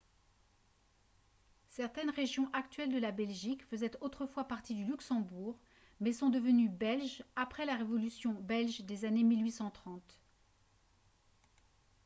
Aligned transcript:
certaines 1.69 2.09
régions 2.09 2.49
actuelles 2.53 2.91
de 2.91 2.97
la 2.97 3.11
belgique 3.11 3.63
faisaient 3.65 3.95
autrefois 4.01 4.45
partie 4.47 4.73
du 4.73 4.83
luxembourg 4.83 5.59
mais 5.99 6.11
sont 6.11 6.31
devenues 6.31 6.69
belges 6.69 7.23
après 7.35 7.67
la 7.67 7.75
révolution 7.75 8.33
belge 8.33 8.81
des 8.81 9.05
années 9.05 9.23
1830 9.23 10.01